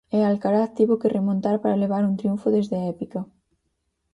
E 0.15 0.17
Alcaraz 0.29 0.69
tivo 0.77 0.99
que 1.01 1.13
remontar 1.17 1.55
para 1.63 1.81
levar 1.83 2.03
un 2.05 2.15
triunfo 2.19 2.47
desde 2.55 2.75
a 2.77 2.87
épica. 2.93 3.19